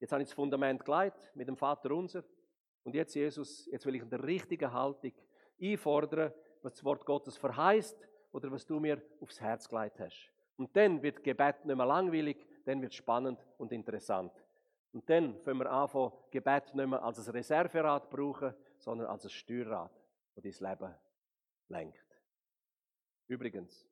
[0.00, 2.24] jetzt habe ich das Fundament geleitet mit dem Vater unser
[2.84, 5.12] und jetzt Jesus, jetzt will ich in der richtigen Haltung
[5.60, 6.32] einfordern,
[6.62, 10.32] was das Wort Gottes verheißt oder was du mir aufs Herz geleitet hast.
[10.56, 14.32] Und dann wird Gebet nicht mehr langweilig, dann wird spannend und interessant.
[14.92, 19.30] Und dann können wir anfangen, Gebet nicht mehr als ein Reserverad brauchen, sondern als ein
[19.30, 20.03] Steuerrad
[20.34, 20.94] das dein Leben
[21.68, 22.20] lenkt.
[23.26, 23.86] Übrigens,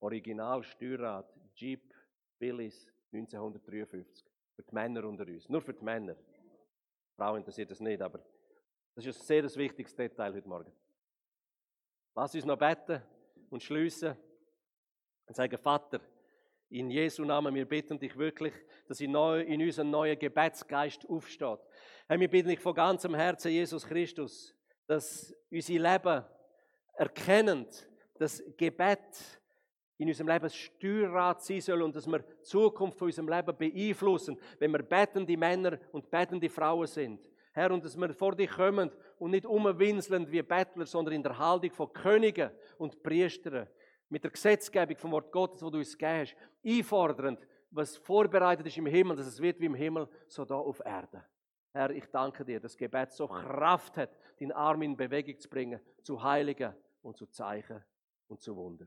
[0.00, 1.94] Original Steuerrad Jeep
[2.38, 4.26] Billis 1953.
[4.56, 5.48] Für die Männer unter uns.
[5.48, 6.16] Nur für die Männer.
[7.16, 8.24] Frauen interessiert das nicht, aber
[8.94, 10.72] das ist ein sehr wichtiges Detail heute Morgen.
[12.14, 13.00] Lass uns noch beten
[13.48, 14.16] und schließen
[15.26, 16.00] und sagen, Vater,
[16.68, 18.54] in Jesu Namen, wir bitten dich wirklich,
[18.86, 21.60] dass in, neu, in unseren neuen Gebetsgeist aufsteht.
[22.08, 24.54] Herr, wir bitten dich von ganzem Herzen, Jesus Christus,
[24.92, 26.24] dass unser Leben
[26.94, 27.88] erkennend,
[28.18, 29.40] dass Gebet
[29.96, 34.38] in unserem Leben Steuerrad sein soll und dass wir die Zukunft von unserem Leben beeinflussen,
[34.58, 37.20] wenn wir betende Männer und betende Frauen sind.
[37.52, 41.38] Herr, und dass wir vor dich kommen und nicht umwinseln wie Bettler, sondern in der
[41.38, 43.68] Haltung von Königen und Priestern,
[44.10, 48.76] mit der Gesetzgebung vom Wort Gottes, wo du uns gegeben hast, einfordernd, was vorbereitet ist
[48.76, 51.24] im Himmel, dass es wird wie im Himmel, so da auf Erde.
[51.72, 55.80] Herr, ich danke dir, dass Gebet so Kraft hat, den Arm in Bewegung zu bringen,
[56.02, 57.82] zu Heiligen und zu Zeichen
[58.28, 58.86] und zu Wunder.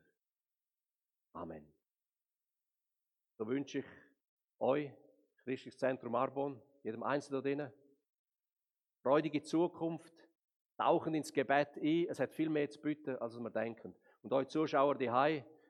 [1.33, 1.67] Amen.
[3.37, 3.85] So wünsche ich
[4.59, 4.91] euch,
[5.37, 7.73] Christliches Zentrum Arbon, jedem Einzelnen da drinnen,
[9.01, 10.13] freudige Zukunft,
[10.77, 12.07] tauchen ins Gebet ein.
[12.09, 13.95] Es hat viel mehr zu bieten, als wir denken.
[14.21, 15.09] Und euch Zuschauer, die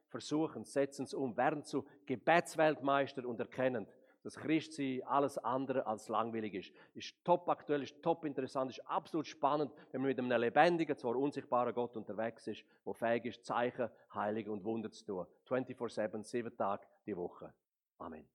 [0.07, 3.87] versuchen, setzen es um, werden zu Gebetsweltmeister und erkennen,
[4.25, 6.71] dass Christsein alles andere als langweilig ist.
[6.95, 11.15] Ist top aktuell, ist top interessant, ist absolut spannend, wenn man mit einem lebendigen, zwar
[11.15, 15.27] unsichtbaren Gott unterwegs ist, der fähig ist, Zeichen, Heilige und Wunder zu tun.
[15.47, 17.53] 24-7, sieben Tage die Woche.
[17.99, 18.34] Amen.